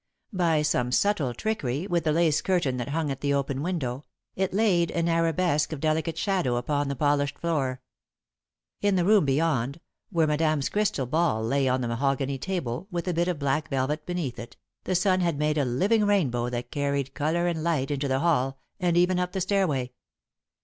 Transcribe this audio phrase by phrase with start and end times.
[0.33, 4.51] By some subtle trickery with the lace curtain that hung at the open window, it
[4.51, 7.83] laid an arabesque of delicate shadow upon the polished floor.
[8.81, 9.79] In the room beyond,
[10.09, 14.07] where Madame's crystal ball lay on the mahogany table, with a bit of black velvet
[14.07, 18.07] beneath it, the sun had made a living rainbow that carried colour and light into
[18.07, 19.91] the hall and even up the stairway.